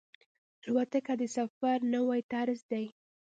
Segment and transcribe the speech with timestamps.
[0.65, 2.85] الوتکه د سفر نوی طرز دی.